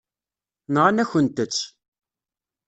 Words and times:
Nɣan-akent-tt. 0.73 1.61